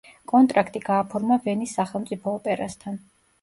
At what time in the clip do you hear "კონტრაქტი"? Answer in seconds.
0.29-0.79